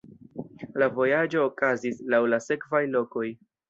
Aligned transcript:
La 0.83 0.87
vojaĝo 0.95 1.45
okazis 1.51 2.03
laŭ 2.15 2.25
la 2.35 2.43
sekvaj 2.51 2.87
lokoj. 2.99 3.29